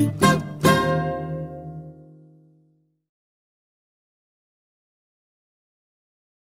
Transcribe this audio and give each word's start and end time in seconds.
Música 0.00 0.29